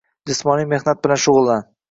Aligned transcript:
Jismoniy 0.29 0.65
mehnat 0.71 1.05
bilan 1.05 1.23
shug‘ullan. 1.27 1.71